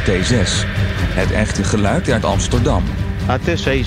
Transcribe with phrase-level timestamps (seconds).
[0.00, 0.64] AT6.
[1.14, 2.82] Het echte geluid uit Amsterdam.
[3.28, 3.86] AT6,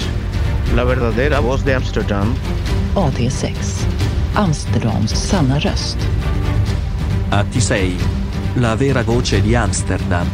[0.73, 2.34] la verdadera voz de Amsterdam.
[2.94, 3.52] AT6.
[4.34, 5.98] Amsterdams sanna röst.
[7.30, 7.94] AT6
[8.55, 10.26] La vera voce di Amsterdam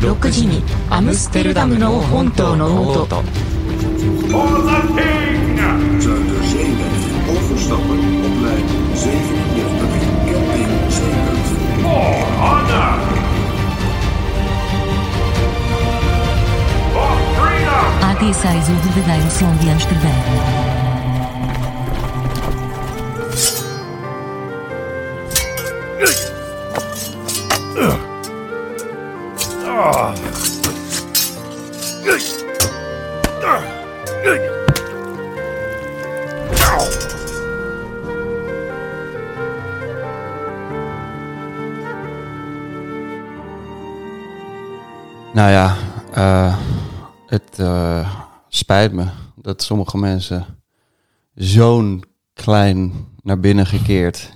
[0.00, 3.08] 6時にアムステルダムの本当の音
[19.23, 20.09] AT6 o verdadeiro som de Amsterdã.
[45.33, 45.75] Nou ja,
[46.13, 46.55] eh,
[47.27, 48.07] het eh,
[48.55, 50.45] spijt me dat sommige mensen
[51.35, 54.31] zo'n klein naar binnen gekeerd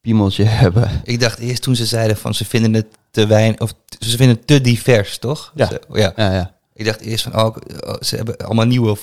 [0.00, 1.00] piemeltje hebben.
[1.04, 4.36] Ik dacht eerst toen ze zeiden van ze vinden het te weinig, of ze vinden
[4.36, 5.52] het te divers, toch?
[5.54, 5.66] Ja.
[5.66, 6.12] Ze- ja.
[6.16, 6.54] Ja, ja.
[6.74, 7.56] Ik dacht eerst van, oh,
[8.00, 8.96] ze hebben allemaal nieuwe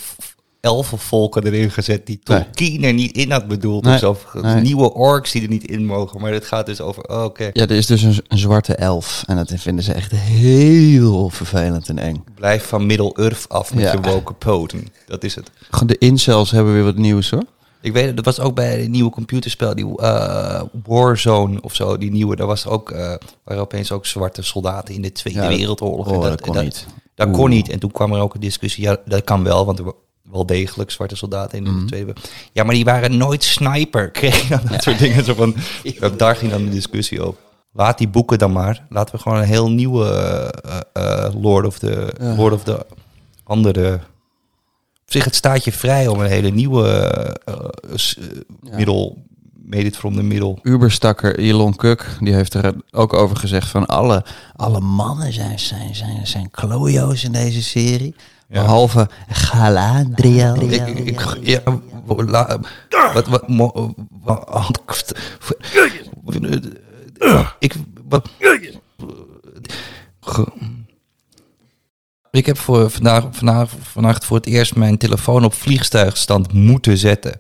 [0.62, 2.40] elfenvolken erin gezet die Nee.
[2.44, 3.84] Tolkien er niet in had bedoeld.
[3.84, 3.94] Nee.
[3.94, 4.10] Of zo.
[4.10, 4.62] Of Nee.
[4.62, 6.22] Nieuwe orks die er niet in mogen.
[6.22, 9.24] Maar het gaat dus over, oh, oké, Ja, er is dus een, een zwarte elf.
[9.28, 12.24] En dat vinden ze echt heel vervelend en eng.
[12.36, 13.92] blijf van Middle-earth af met Ja.
[13.92, 14.88] je woke poten.
[15.06, 15.52] Dat is het.
[15.86, 17.44] De incels hebben weer wat nieuws hoor.
[17.82, 21.98] Ik weet het, dat was ook bij een nieuwe computerspel, die eh, Warzone of zo,
[21.98, 22.36] die nieuwe.
[22.36, 26.08] Daar was ook, eh waren opeens ook zwarte soldaten in de Tweede Ja, dat- Wereldoorlog.
[26.08, 26.86] oh, En dat kon niet.
[27.16, 27.38] Dat Oeh.
[27.38, 27.70] kon niet.
[27.70, 29.86] En toen kwam er ook een discussie, ja, dat kan wel, want er
[30.32, 31.86] wel degelijk zwarte soldaten in de Mhm.
[31.86, 32.14] Tweede.
[32.52, 35.24] Ja, maar die waren nooit sniper, kreeg je dan dat soort dingen.
[35.26, 35.56] Zo van,
[36.18, 37.40] daar ging dan de discussie over.
[37.74, 38.86] Laat die boeken dan maar.
[38.90, 40.06] Laten we gewoon een heel nieuwe
[40.94, 42.36] eh, eh, Lord of the Ja.
[42.36, 42.86] Lord of the
[43.44, 43.94] andere.
[45.04, 46.88] Op zich, het staat je vrij om een hele nieuwe
[47.46, 47.56] eh,
[48.76, 49.18] middel,
[49.66, 50.58] made it from the middle.
[50.64, 55.96] Uberstakker Elon Kuk, die heeft er ook over gezegd van alle, alle mannen zijn, zijn,
[55.96, 58.16] zijn, zijn klojo's in deze serie.
[58.50, 58.62] Ja.
[58.62, 60.62] Behalve Galadriel.
[60.62, 61.22] Ik, ik,
[62.06, 62.60] la-
[63.14, 64.50] wat, wat, mo- wat,
[67.60, 67.74] ik,
[68.08, 68.30] wat,
[72.32, 77.38] ik heb voor vandaag, vandaag, vannacht voor het eerst mijn telefoon op vliegtuigstand moeten zetten.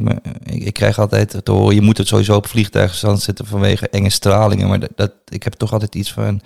[0.00, 3.88] Maar, Ik, ik krijg altijd te horen, je moet het sowieso op vliegtuigstand zetten vanwege
[3.88, 4.68] enge stralingen.
[4.68, 6.40] Maar dat, dat, ik heb toch altijd iets van,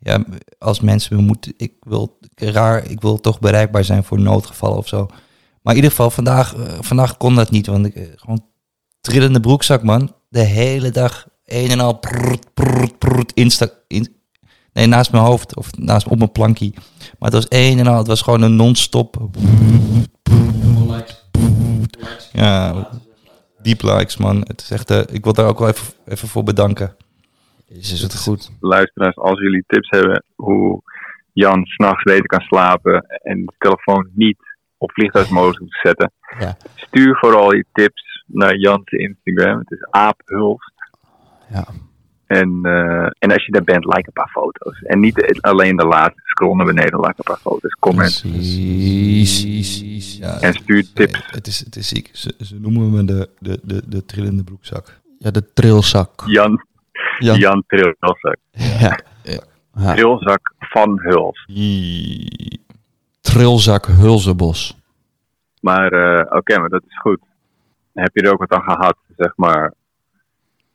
[0.00, 0.24] ja,
[0.58, 4.88] als mensen me moeten, ik wil raar, ik wil toch bereikbaar zijn voor noodgevallen of
[4.88, 5.06] zo.
[5.62, 8.44] Maar in ieder geval, vandaag, eh, vandaag kon dat niet, want ik eh, gewoon
[9.00, 10.14] trillende broekzak, man.
[10.28, 12.00] De hele dag een en al
[12.98, 14.16] prrrt, insta, in,
[14.72, 16.74] nee, naast mijn hoofd of naast op mijn plankie.
[17.18, 19.28] Maar het was een en al, het was gewoon een non-stop.
[22.32, 22.88] Ja,
[23.62, 24.40] deep likes, man.
[24.46, 26.96] Het is echt, eh, ik wil daar ook wel even, even voor bedanken.
[27.68, 28.50] Is het goed?
[28.60, 30.82] luisteraars, als jullie tips hebben hoe
[31.32, 34.38] Jan s'nachts beter kan slapen en de telefoon niet
[34.76, 36.56] op vliegtuigmodus moet zetten, Ja.
[36.74, 39.58] stuur vooral je tips naar Jan's Instagram.
[39.58, 40.72] Het is aaphulst.
[41.50, 41.66] Ja.
[42.26, 44.78] En, eh, en als je daar bent, like een paar foto's.
[44.82, 48.20] En niet alleen de laatste, scroll naar beneden, like een paar foto's, comment.
[48.22, 50.16] Precies.
[50.18, 51.22] Ja, En stuur tips.
[51.30, 52.10] het, is, het is ziek.
[52.12, 55.00] Ze, ze noemen me de, de, de, de trillende broekzak.
[55.18, 56.22] Ja, de trilzak.
[56.26, 56.66] Jan,
[57.18, 57.38] Jan.
[57.38, 58.36] Jan Trilzak.
[58.50, 58.98] Ja.
[59.74, 59.94] Ja.
[59.94, 61.44] Trilzak van Huls.
[63.20, 64.76] Trilzak Hulzenbos.
[65.60, 67.18] Maar eh, oké, maar dat is goed.
[67.94, 69.72] Heb je er ook wat aan gehad, zeg maar?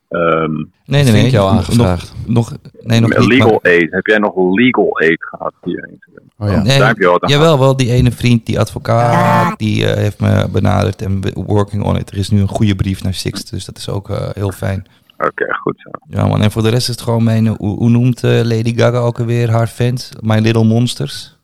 [0.09, 0.53] ehm,
[0.85, 1.25] Nee, nee, nee.
[1.25, 2.13] ik jou nog- aangevraagd.
[2.25, 3.28] Nog, nog, nee, nog niet.
[3.28, 3.91] legal maar- aid.
[3.91, 6.23] Heb jij nog legal aid gehad via Instagram?
[6.38, 6.62] Oh ja.
[6.62, 9.95] Nee, Daar heb je wat aan jawel, wel die ene vriend, die advocaat, die eh,
[9.97, 12.12] heeft me benaderd en working on it.
[12.12, 14.86] Er is nu een goede brief naar Sixt, dus dat is ook eh, heel fijn.
[15.27, 15.89] Oké, goed zo.
[16.17, 18.77] Ja man, en voor de rest is het gewoon mijn, hoe, hoe noemt eh, Lady
[18.77, 20.09] Gaga ook alweer haar fans?
[20.19, 21.37] My Little Monsters?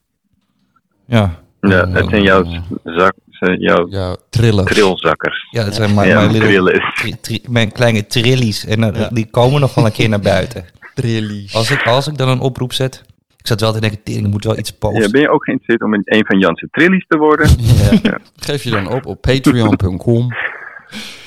[1.06, 2.44] Ja, Ja, het zijn jouw
[2.84, 3.14] zak,
[3.58, 4.72] jouw Ja, trillers.
[4.72, 5.48] trilzakkers.
[5.52, 8.66] ja dat zijn my, Ja, my little, tri- tri- mijn kleine trillies.
[8.66, 10.66] En eh, die komen nog wel een keer naar buiten.
[10.96, 11.56] Trillies.
[11.56, 13.04] Als ik, als ik dan een oproep zet,
[13.38, 15.02] ik zat wel te denken, ik moet wel iets posten.
[15.02, 17.50] Ja, ben je ook geïnteresseerd om een van Jan's trillies te worden?
[18.04, 18.18] Ja.
[18.36, 20.28] Geef je dan op op patreon.com.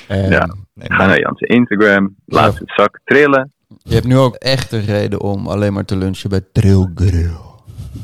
[0.07, 0.55] En Ja.
[0.73, 3.51] Nee, Ga naar Jan's Instagram, laat het zak trillen.
[3.83, 7.31] je hebt nu ook echt een reden om alleen maar te lunchen bij Trill Grill.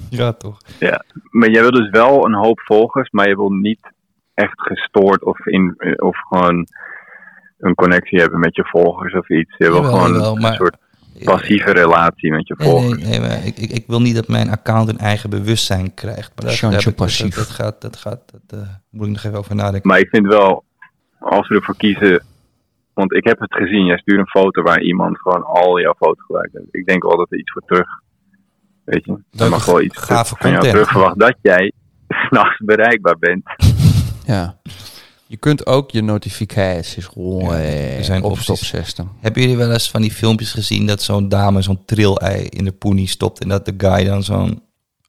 [0.09, 0.57] ja, toch.
[0.79, 1.03] Ja.
[1.29, 3.79] Maar jij wil dus wel een hoop volgers, maar je wil niet
[4.33, 6.67] echt gestoord of, in, of gewoon
[7.57, 9.55] een connectie hebben met je volgers of iets.
[9.57, 10.77] Je wil Jawel, gewoon jawel, een maar- soort...
[11.23, 13.03] passieve relatie met je Nee, nee, volgers.
[13.07, 16.31] nee, maar ik, ik, ik wil niet dat mijn account een eigen bewustzijn krijgt.
[16.35, 17.35] Maar ik- dat- passief.
[17.35, 19.89] Dat, dat gaat, dat gaat, dat, eh, moet ik nog even over nadenken.
[19.89, 20.63] Maar ik vind wel,
[21.19, 22.23] als we ervoor kiezen,
[22.99, 26.25] want ik heb het gezien, jij stuurt een foto waar iemand gewoon al jouw foto's
[26.25, 26.67] gebruikt heeft.
[26.71, 27.87] Ik denk wel dat er iets voor terug,
[28.83, 31.71] weet je, er Leuke, mag wel iets gave van jou terug verwacht dat jij
[32.27, 33.43] s'nachts bereikbaar bent.
[34.25, 34.59] Ja.
[35.27, 37.51] Je kunt ook je notificaties Ja,
[37.97, 39.09] er zijn op zetten.
[39.19, 42.71] Hebben jullie wel eens van die filmpjes gezien dat zo'n dame zo'n trillei in de
[42.71, 44.61] poenie stopt en dat de guy dan zo'n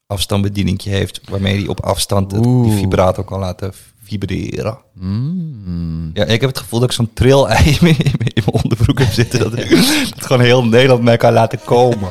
[0.07, 3.73] afstandsbedieningje heeft waarmee hij op afstand het, die vibrator kan laten
[4.11, 4.79] vibreren?
[4.95, 6.11] Mm.
[6.13, 9.09] Ja, ik heb het gevoel dat ik zo'n trillei in mijn, in mijn onderbroek heb
[9.09, 9.71] zitten dat, ik,
[10.15, 12.09] dat gewoon heel Nederland mij kan laten komen.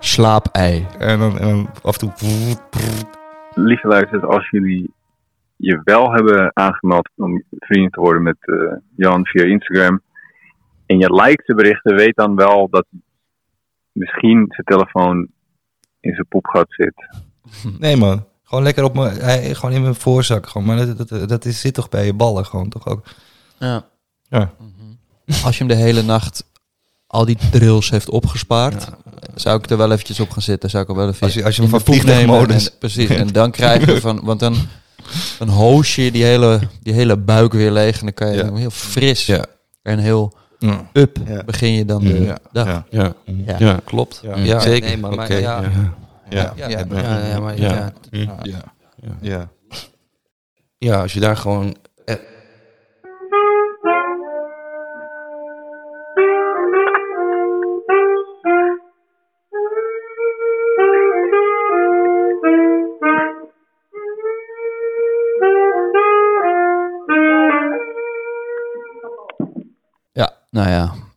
[0.00, 0.86] Slaapei.
[0.98, 2.30] En dan, en dan af en toe...
[3.54, 4.90] Lieve luisteraars, als jullie
[5.56, 10.00] je wel hebben aangemeld om vriend te worden met eh, Jan via Instagram
[10.86, 12.86] en je liked de berichten, weet dan wel dat
[13.92, 15.28] misschien zijn telefoon
[16.00, 16.94] in zijn poepgat zit.
[17.78, 20.48] Nee man, gewoon lekker op mijn, gewoon in mijn voorzak.
[20.48, 20.66] Gewoon.
[20.66, 23.02] Maar dat, dat, dat is, zit toch bij je ballen gewoon toch ook.
[23.58, 23.84] Ja.
[24.28, 24.50] Ja.
[25.44, 26.44] Als je hem de hele nacht
[27.06, 28.88] al die drills heeft opgespaard,
[29.34, 30.70] zou ik er wel eventjes op gaan zitten.
[30.70, 33.50] Zou ik er wel even Als je- als je hem van vliegtuigmodus- Precies, en dan
[33.50, 34.56] krijg je van, want dan,
[35.38, 38.54] dan hoos je die hele, die hele buik weer leeg en dan kan je Ja.
[38.54, 39.44] heel fris Ja.
[39.82, 40.88] en heel Ja.
[40.92, 41.44] up Ja.
[41.44, 42.38] begin je dan de Ja.
[42.52, 42.66] dag.
[42.66, 42.84] Ja.
[42.90, 43.14] Ja,
[43.46, 43.56] Ja.
[43.58, 43.80] ja.
[43.84, 44.20] Klopt.
[44.22, 44.88] Ja, Ja, zeker.
[44.88, 45.62] Nee, maar, maar Ja.
[46.28, 46.54] Ja.
[46.56, 46.68] Ja.
[47.56, 47.92] Ja.
[49.20, 49.50] Ja.
[50.78, 51.76] Ja, als je daar gewoon...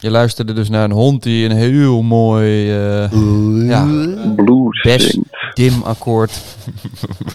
[0.02, 3.12] Je luisterde dus naar een hond die een heel mooi eh,
[3.68, 3.86] ja,
[4.36, 4.82] Blues.
[4.82, 5.20] best
[5.54, 6.42] dim akkoord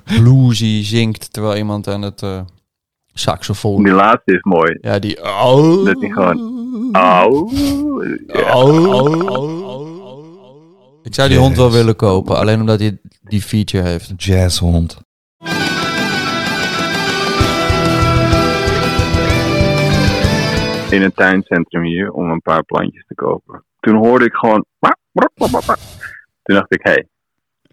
[0.05, 2.41] bluesy zingt terwijl iemand aan het eh
[3.19, 3.83] saxofoon.
[3.83, 4.79] Die laatste is mooi.
[4.81, 6.55] Ja, die oh, Dat die gewoon...
[6.93, 7.25] Ja.
[11.03, 14.13] Ik zou die hond wel willen kopen, alleen omdat hij die feature heeft.
[14.17, 15.06] Jazzhond.
[20.93, 23.65] In een tuincentrum hier om een paar plantjes te kopen.
[23.81, 24.65] Toen hoorde ik gewoon.
[26.43, 27.07] Toen dacht ik, hé, hey,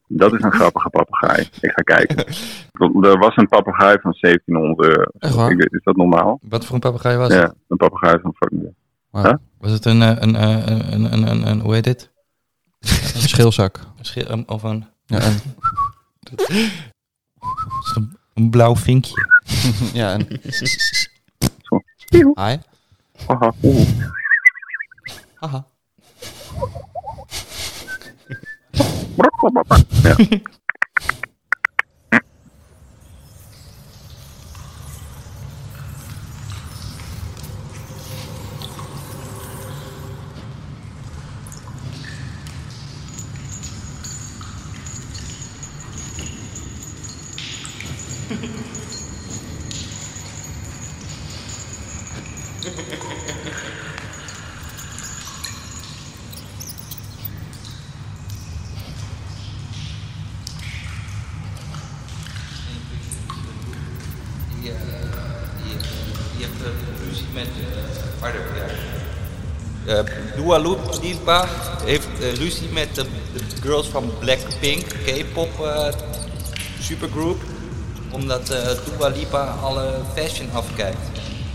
[0.08, 1.48] dat is een grappige papegaai.
[1.62, 2.26] Ik ga kijken.
[3.04, 5.48] Er was een papegaai van 1700 euro.
[5.50, 6.40] Ik Is dat normaal?
[6.42, 7.42] Wat voor een papegaai was het?
[7.42, 8.76] Ja, een papegaai van fucking.
[9.58, 12.12] Was het een, eh, een, eh, een, een, een, een, een hoe heet dit?
[12.80, 12.90] Een
[13.22, 13.78] schilzak.
[13.98, 15.34] Een schil- een- of een, Ja, en,
[17.96, 19.14] een, een blauw vinkje.
[19.94, 20.28] ja, en...
[22.36, 22.58] Hi.
[23.30, 23.84] ahah, kuhu?
[25.42, 25.64] ahah.
[66.64, 67.48] Eh, ruzie met
[68.20, 68.42] pardon,
[70.36, 70.58] Dua
[71.02, 71.48] Lipa
[71.86, 75.88] heeft eh, ruzie met de, de girls van Blackpink, K-pop eh,
[76.80, 77.42] supergroup,
[78.12, 80.98] omdat eh Dua Lipa alle fashion afkijkt.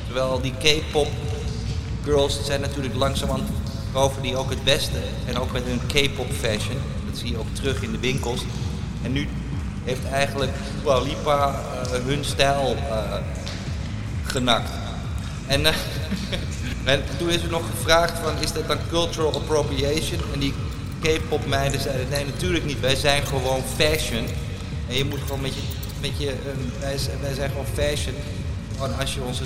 [0.06, 1.08] Terwijl die K-pop
[2.04, 3.48] girls zijn natuurlijk langzamerhand
[3.92, 6.78] over die ook het beste en ook met hun K-pop fashion.
[7.10, 8.40] Dat zie je ook terug in de winkels.
[9.02, 9.28] En nu
[9.84, 13.14] heeft eigenlijk Dua Lipa eh, hun stijl eh,
[14.22, 14.70] genakt.
[15.48, 15.74] En, eh,
[16.92, 20.20] en toen is er nog gevraagd van, is dat dan cultural appropriation?
[20.32, 20.54] En die
[21.00, 24.26] K-pop meiden zeiden, nee natuurlijk niet, wij zijn gewoon fashion.
[24.88, 25.60] En je moet gewoon met je,
[26.00, 26.36] met je eh,
[26.80, 28.14] wij, wij zijn gewoon fashion.
[28.72, 29.44] Gewoon als je onze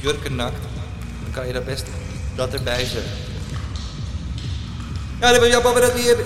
[0.00, 0.62] jurken nakt,
[1.22, 1.86] dan kan je daar best
[2.34, 3.12] dat erbij zetten.
[5.20, 6.16] Ja, dan ben je dat hier.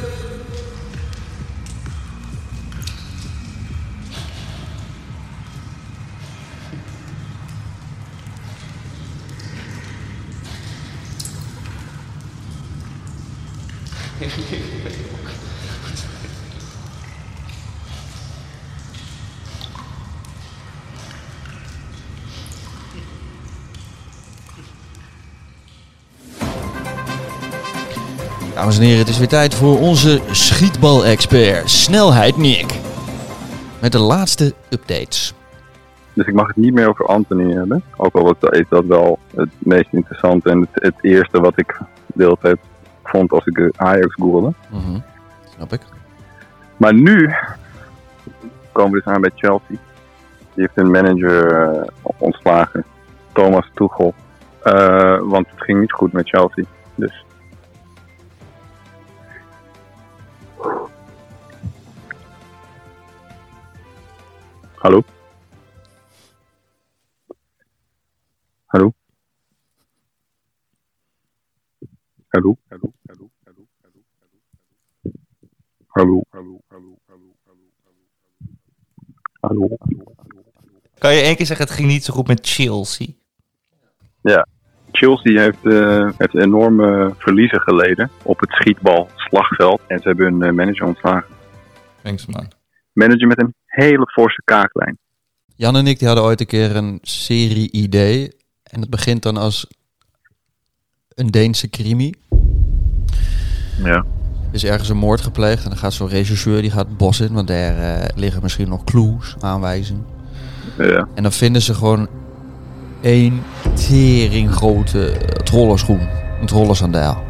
[28.58, 32.78] Dames en heren, het is weer tijd voor onze schietbal-expert, Snelheid Nick.
[33.80, 35.34] Met de laatste updates.
[36.12, 37.82] Dus ik mag het niet meer over Anthony hebben.
[37.96, 42.22] Ook al is dat wel het meest interessante en het, het eerste wat ik de
[42.22, 42.58] hele tijd
[43.04, 44.52] vond als ik eh, Ajax googelde.
[44.70, 44.98] Mhm,
[45.54, 45.80] Snap ik.
[46.76, 47.34] Maar nu
[48.72, 49.76] komen we dus aan bij Chelsea.
[50.54, 51.84] Die heeft een manager eh,
[52.16, 52.84] ontslagen,
[53.32, 54.14] Thomas Tuchel.
[54.62, 56.64] Eh, want het ging niet goed met Chelsea.
[56.94, 57.26] Dus.
[60.58, 60.90] Hallo?
[64.76, 65.04] Hallo?
[68.66, 68.94] Hallo?
[72.32, 72.58] Hallo?
[72.70, 72.88] Hallo?
[73.06, 73.30] Hallo?
[73.44, 73.66] Hallo?
[75.94, 76.22] Hallo?
[76.30, 76.60] Hallo?
[76.70, 76.98] Hallo?
[77.08, 77.28] Hallo?
[79.40, 79.76] Hallo?
[80.98, 83.06] Kan je één keer zeggen, het ging niet zo goed met Chelsea?
[84.22, 84.46] Ja,
[84.92, 88.54] Chelsea heeft, eh, heeft enorme verliezen geleden op het
[89.28, 89.80] schietbal-slagveld.
[89.87, 91.35] En ze hebben hun eh, manager ontslagen.
[92.02, 92.49] Thanks man.
[92.92, 94.99] Manager met een hele forse kaaklijn.
[95.56, 98.32] Jan en ik die hadden ooit een keer een serie-idee.
[98.62, 99.66] En het begint dan als
[101.14, 102.14] een Deense crimi.
[103.82, 104.04] Ja.
[104.49, 107.20] Er is ergens een moord gepleegd en dan gaat zo'n regisseur die gaat het bos
[107.20, 110.06] in, want daar eh, liggen misschien nog clues, aanwijzingen.
[110.78, 111.08] Ja.
[111.14, 112.08] En dan vinden ze gewoon
[113.00, 113.42] één
[113.75, 116.08] tering grote trollenschoen,
[116.40, 117.25] een trollensandaal.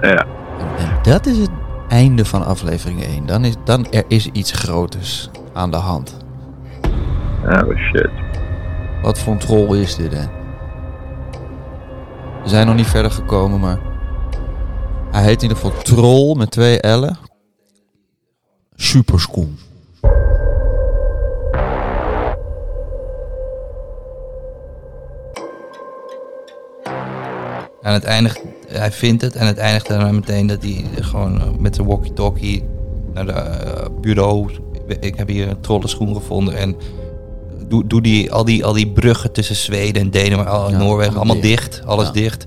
[0.00, 0.26] Ja.
[0.60, 1.50] En dat is het
[1.88, 3.26] einde van aflevering 1.
[3.26, 6.16] Dan is, dan er is iets groters aan de hand.
[7.44, 8.10] Oh shit.
[9.02, 10.24] Wat voor een troll is dit, hè?
[12.42, 13.78] We zijn nog niet verder gekomen, maar...
[15.10, 17.16] Hij heet in ieder geval Troll met twee L'en.
[18.74, 19.58] Superschoen.
[27.82, 31.46] En het eindigt, hij vindt het en het eindigt daarna meteen dat hij gewoon eh,
[31.58, 32.62] met zijn walkie-talkie
[33.12, 34.50] naar de eh, bureau.
[35.00, 36.76] Ik heb hier een trollenschoen gevonden en
[37.68, 41.40] doe, doe die, al, die, al die bruggen tussen Zweden en Denemarken, Ja, Noorwegen, allemaal
[41.40, 41.72] dicht.
[41.72, 41.86] dicht.
[41.86, 42.12] Alles Ja.
[42.12, 42.44] dicht.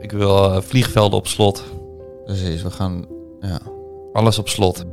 [0.00, 1.64] Ik wil eh, vliegvelden op slot.
[2.24, 3.04] Precies, we gaan...
[3.40, 3.60] Ja.
[4.12, 4.84] Alles op slot.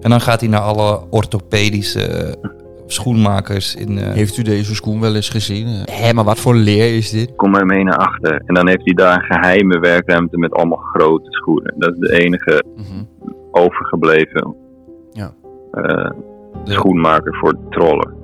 [0.00, 2.36] En dan gaat hij naar alle orthopedische
[2.92, 3.98] schoenmakers in.
[3.98, 5.66] eh, Heeft u deze schoen wel eens gezien?
[5.90, 7.32] Hé, maar wat voor leer is dit?
[7.36, 8.42] Kom maar mee naar achter.
[8.46, 11.74] En dan heeft hij daar een geheime werkruimte met allemaal grote schoenen.
[11.78, 13.04] Dat is de enige Mhm.
[13.52, 14.54] overgebleven
[15.12, 15.32] Ja.
[15.72, 16.10] eh,
[16.64, 18.18] schoenmaker voor trollen.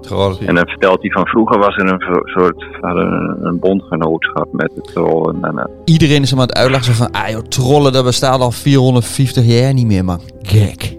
[0.00, 0.46] trollen.
[0.46, 4.80] En dan vertelt hij van vroeger was er een soort een, een bondgenootschap met de
[4.80, 5.44] trollen.
[5.44, 7.10] En, eh, Iedereen is hem aan het uitleggen van...
[7.10, 10.20] Ah joh, trollen, dat bestaat al 450 jaar niet meer, man.
[10.42, 10.96] Gek.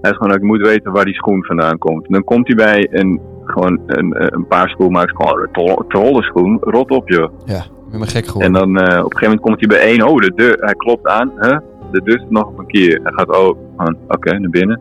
[0.00, 2.06] Hij gewoon, ik moet weten waar die schoen vandaan komt.
[2.06, 5.12] En dan komt hij bij een, gewoon een, een paar schoenmakers.
[5.16, 7.32] Gewoon een tro- trollenschoen, rot op joh.
[7.44, 8.52] Ja, ik ben maar gek En geworden.
[8.52, 10.08] dan eh, op een gegeven moment komt hij bij één.
[10.08, 10.56] Oh, de deur.
[10.60, 11.32] Hij klopt aan.
[11.40, 11.58] Huh?
[11.90, 13.00] De deur nog een keer.
[13.02, 14.80] Hij gaat, oh, gewoon, oké, naar binnen.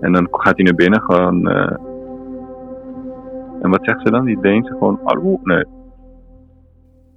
[0.00, 1.48] En dan gaat hij naar binnen gewoon.
[1.48, 1.76] eh,
[3.62, 4.24] en wat zegt ze dan?
[4.24, 5.40] Die Deense gewoon, hallo?
[5.42, 5.64] Nee.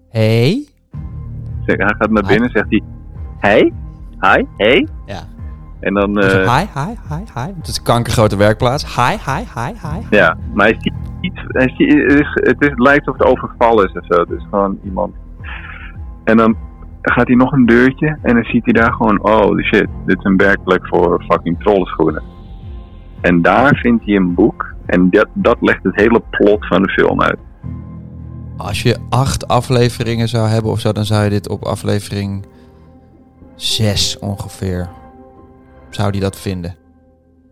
[0.10, 0.66] Hey?
[1.66, 2.30] Zeg, hij gaat naar Hi.
[2.32, 2.82] binnen, zegt hij,
[3.38, 3.74] hey?
[4.20, 4.44] Hi?
[4.58, 4.88] Hey?
[5.06, 5.20] Ja.
[5.80, 7.54] En dan, eh, hi, hi, hi, hi.
[7.58, 8.96] Het is een kankergrote werkplaats.
[8.96, 10.18] Hi, hi, hi, hi.
[10.18, 10.94] ja, maar hij ziet
[11.48, 14.26] hij ziet, het, is, het, is, het lijkt of het overval is of zo.
[14.26, 15.16] Dus gewoon iemand.
[16.24, 16.56] En dan
[17.02, 20.24] gaat hij nog een deurtje en dan ziet hij daar gewoon, oh shit, dit is
[20.24, 22.24] een werkplek voor fucking trollenschoenen.
[23.22, 26.90] En daar vindt hij een boek en dat, dat legt het hele plot van de
[26.90, 27.38] film uit.
[28.58, 32.46] Als je acht afleveringen zou hebben of zo, dan zou je dit op aflevering
[33.56, 34.90] zes ongeveer.
[35.98, 36.76] Zou die dat vinden?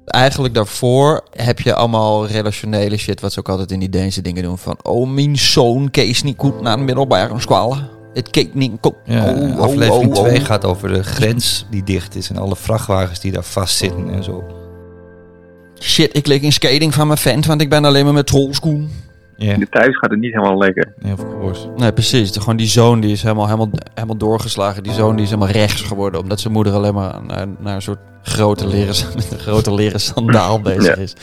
[0.05, 4.43] Eigenlijk daarvoor heb je allemaal relationele shit, wat ze ook altijd in die Deense dingen
[4.43, 4.57] doen.
[4.57, 7.77] Van, oh, mijn zoon kees niet goed naar de middelbare school.
[8.13, 8.95] Het keek niet goed.
[9.05, 10.45] Ja, Oh, oh, aflevering oh, 2 oh.
[10.45, 14.43] gaat over de grens die dicht is en alle vrachtwagens die daar vastzitten en zo.
[15.79, 18.91] Shit, ik lig in skating van mijn vent, want ik ben alleen maar met trollschoen.
[19.37, 20.93] Ja, De thuis gaat het niet helemaal lekker.
[21.11, 21.67] of course.
[21.75, 22.31] Nee, precies.
[22.31, 24.83] De- Gewoon die zoon die is helemaal, helemaal, helemaal doorgeslagen.
[24.83, 26.19] Die zoon die is helemaal rechts geworden.
[26.21, 29.99] Omdat zijn moeder alleen maar naar, naar een soort grote leren, met een grote leren
[29.99, 31.01] sandaal bezig Ja.
[31.01, 31.13] is.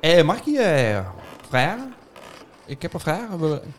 [0.00, 1.06] Eh, mag ik je eh,
[1.48, 1.94] vragen?
[2.66, 3.28] Ik heb een vraag.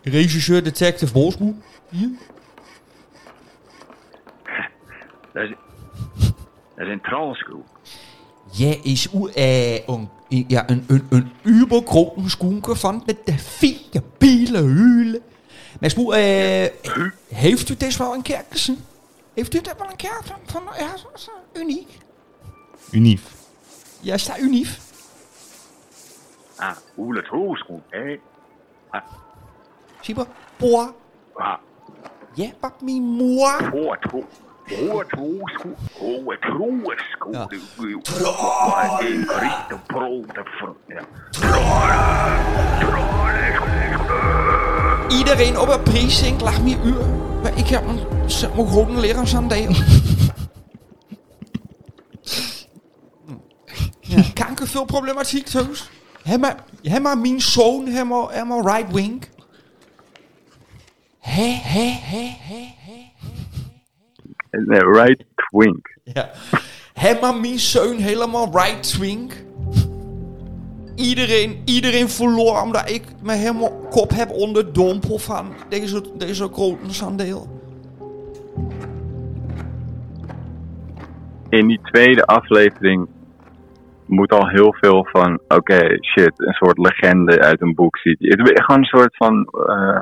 [0.04, 1.54] Regisseur Detective Bosmoe
[1.90, 2.10] hier?
[5.34, 5.56] Dat is,
[6.76, 7.66] dat is een trollschool.
[8.52, 14.58] Jij is u, eh, een, ja, een, een, een skunker van de, de fine biele
[14.58, 15.22] hulen.
[15.80, 16.72] Maar Smoe, eh,
[17.28, 18.78] heeft u dit wel een keer gezien?
[19.34, 20.96] Heeft u dit wel een keer van, van ja,
[21.54, 21.98] uniek?
[22.92, 23.22] Unief.
[24.00, 24.38] Ja, is dat
[26.62, 26.70] unief?
[26.78, 28.20] Ah, hoe het trollschool, hè?
[30.01, 30.25] Zie je,
[30.58, 30.89] boah,
[31.36, 31.58] Ah,
[32.34, 33.70] ja, pak me moi.
[33.70, 34.28] hoe het tro-
[34.88, 37.32] hoe het trollschool, hoe het trollschool.
[37.32, 37.39] Ja.
[37.39, 40.25] Wat een richte brood.
[40.88, 41.01] Ja.
[45.10, 47.06] Iedereen op een precinct lag me uur.
[47.44, 49.70] Maar ik heb een, zet mijn grote leraarsaandeel.
[54.00, 55.89] ja, kankervulproblematiek, zo's.
[56.24, 59.24] Helemaal, helemaal mijn zoon, helemaal, helemaal right wing.
[61.20, 63.08] Hé, hé, hé, hé, hé.
[64.78, 65.98] Right twink.
[66.04, 66.30] Ja.
[66.94, 69.34] Helemaal mijn zoon, helemaal right wing.
[70.96, 76.94] Iedereen, iedereen verloor omdat ik me helemaal kop heb onder dompel van deze, deze grote
[76.94, 77.48] sandeel.
[81.50, 83.08] In die tweede aflevering
[84.10, 88.18] moet al heel veel van, oké, shit, een soort legende uit een boek ziet.
[88.20, 90.00] Het is gewoon een soort van eh,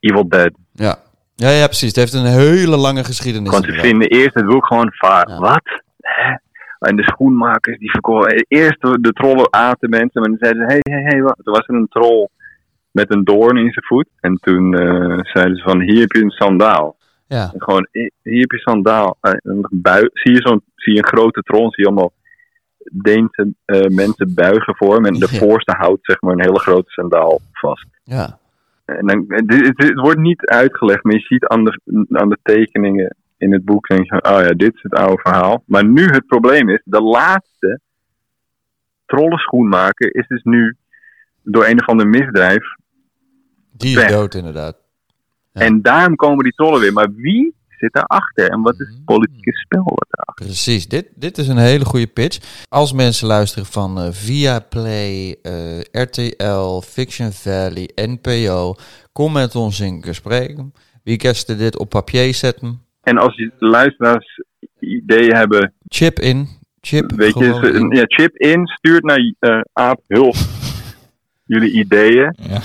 [0.00, 0.50] Evil Dead.
[0.72, 0.96] Ja.
[1.34, 1.88] Ja, ja, precies.
[1.88, 3.50] Het heeft een hele lange geschiedenis.
[3.50, 5.28] Want ze vinden eerst het boek gewoon vaar.
[5.28, 5.38] Ja.
[5.38, 5.82] Wat?
[6.00, 6.34] Hè?
[6.78, 8.44] En de schoenmakers die verkochten.
[8.48, 11.38] Eerst de, trollen aten mensen, maar dan zeiden ze: hé, hé, hé, wat?
[11.44, 12.28] Er was er een troll
[12.90, 14.08] met een doorn in zijn voet.
[14.20, 16.96] En toen eh, zeiden ze: van hier heb je een sandaal.
[17.26, 17.50] Ja.
[17.52, 19.16] En gewoon, eh, hier heb je een sandaal.
[19.20, 22.12] Eh, en bui- zie, je zo'n, zie je een grote troll, zie je allemaal
[22.92, 25.04] Deense eh, mensen buigen voor hem.
[25.04, 25.38] En de Ja.
[25.38, 27.86] voorste houdt zeg maar een hele grote sandaal vast.
[28.04, 28.38] Ja.
[28.84, 32.38] En dan, het, het, het wordt niet uitgelegd, maar je ziet aan de, aan de
[32.42, 35.62] tekeningen in het boek, denk je van, oh ja, dit is het oude verhaal.
[35.66, 37.80] Maar nu het probleem is, de laatste
[39.06, 40.76] trollenschoenmaker is dus nu
[41.42, 42.64] door een of ander misdrijf.
[43.72, 44.10] Die is Weg.
[44.10, 44.76] dood inderdaad.
[45.52, 45.60] Ja.
[45.60, 46.92] En daarom komen die trollen weer.
[46.92, 48.50] Maar wie zit daarachter?
[48.50, 50.46] En wat is het politieke spel wat daarachter?
[50.46, 52.64] Precies, dit, dit is een hele goede pitch.
[52.68, 58.74] Als mensen luisteren van eh Viaplay, eh, RTL, Fiction Valley, NPO,
[59.12, 60.58] kom met ons in gesprek.
[61.02, 62.80] Wie kerst dit op papier zetten?
[63.02, 64.40] En als je luisteraars
[64.78, 66.48] ideeën hebben, Chip in.
[66.80, 67.96] Chip weet je, in.
[67.96, 70.34] ja, chip in, stuurt naar eh Aap Hulp
[71.52, 72.36] jullie ideeën.
[72.48, 72.60] Ja.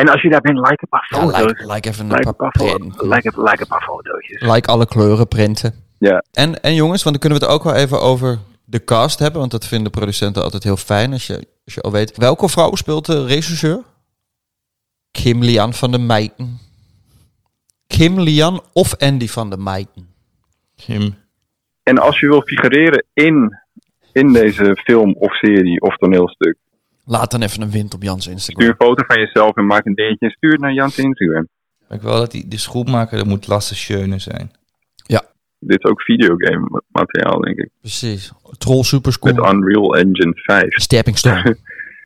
[0.00, 1.40] En als je daar bent, like een paar Ja, foto's.
[1.46, 3.02] like, like even een Like een paar paar, fo- print.
[3.02, 4.40] like, een- like een paar fotootjes.
[4.40, 5.74] Like alle kleuren printen.
[5.98, 6.24] Ja.
[6.32, 9.38] En, en jongens, want dan kunnen we het ook wel even over de cast hebben.
[9.40, 11.34] Want dat vinden producenten altijd heel fijn als je,
[11.64, 12.16] als je al weet.
[12.16, 13.82] Welke vrouw speelt de regisseur?
[15.10, 16.58] Kim Lian van de Meijten.
[17.86, 20.08] Kim Lian of Andy van de Meijten?
[20.76, 21.14] Kim.
[21.82, 23.58] En als je wil figureren in,
[24.12, 26.56] in deze film of serie of toneelstuk,
[27.04, 28.68] Laat dan even een wind op Jans stuur Instagram.
[28.68, 31.48] een foto van jezelf en maak een dingetje en stuur het naar Jans Instagram.
[31.88, 34.50] Ik wil dat die, de schoenmaker, dat moet Lasse Schöne zijn.
[35.60, 37.68] Dit is ook videogame materiaal, denk ik.
[37.80, 38.32] Precies.
[38.58, 39.54] Troll Met Superschoen.
[39.54, 40.74] Unreal Engine 5.
[40.74, 41.56] Stepping Stone.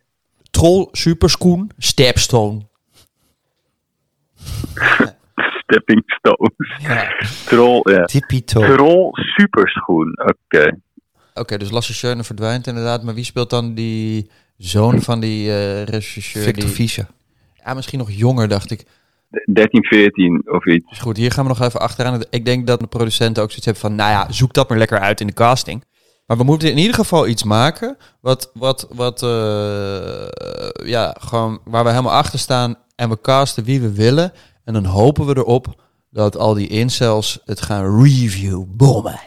[0.50, 1.70] Troll Superschoen.
[1.78, 2.60] Stepstone.
[5.62, 6.76] Stepping Stones.
[6.78, 7.12] Ja.
[7.46, 8.04] Troll, ja.
[8.04, 8.74] Tippy Toe.
[8.74, 10.14] Troll superschoen.
[10.18, 10.78] Oké.
[11.34, 13.02] Oké, dus Lasse Schöne verdwijnt inderdaad.
[13.02, 16.42] Maar wie speelt dan die zoon van die eh regisseur?
[16.42, 16.74] Victor die...
[16.74, 17.06] Fischer.
[17.64, 18.86] Ja, misschien nog jonger, dacht ik.
[19.52, 20.88] 13, 14 of iets.
[20.88, 22.24] Dus goed, hier gaan we nog even achteraan.
[22.30, 23.94] Ik denk dat de producenten ook zoiets hebben van...
[23.94, 25.84] nou ja, zoek dat maar lekker uit in de casting.
[26.26, 27.96] Maar we moeten in ieder geval iets maken...
[28.20, 30.26] wat, wat, wat eh,
[30.86, 32.76] ja, gewoon waar we helemaal achter staan...
[32.96, 34.32] en we casten wie we willen.
[34.64, 39.20] En dan hopen we erop dat al die incels het gaan review bommen.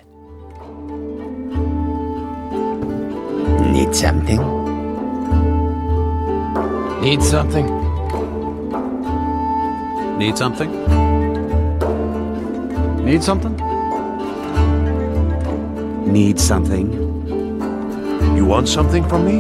[3.72, 4.67] Need something?
[7.02, 7.68] Need something?
[10.18, 10.72] Need something?
[13.06, 13.56] Need something?
[16.12, 16.92] Need something?
[18.36, 19.38] You want something from me?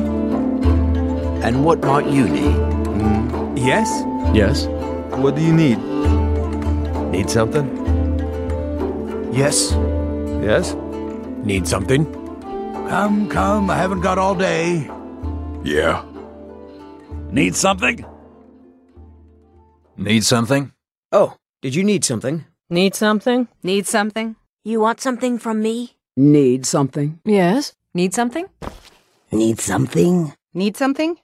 [1.43, 2.53] And what might you need?
[2.53, 3.57] Hmm.
[3.57, 3.89] Yes?
[4.35, 4.67] Yes.
[5.17, 5.79] What do you need?
[7.11, 7.67] Need something?
[9.33, 9.71] Yes.
[10.43, 10.75] Yes?
[11.43, 12.05] Need something?
[12.87, 14.89] Come, come, I haven't got all day.
[15.63, 16.06] Yeah.
[17.31, 18.05] Need something?
[19.97, 20.71] Need something?
[21.11, 22.45] Oh, did you need something?
[22.69, 23.47] Need something?
[23.63, 24.35] Need something?
[24.63, 25.97] You want something from me?
[26.15, 27.19] Need something?
[27.25, 27.73] Yes.
[27.93, 28.45] Need something?
[29.31, 30.33] Need something?
[30.53, 31.17] Need something?